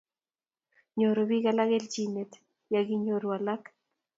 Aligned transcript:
nyoru 0.97 1.21
biik 1.29 1.45
alak 1.51 1.69
keljinet 1.71 2.31
ya 2.73 2.81
kinyorio 2.87 3.29
alak 3.37 3.63